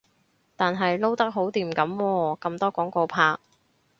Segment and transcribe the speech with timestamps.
[0.55, 3.37] 但係撈得好掂噉喎，咁多廣告拍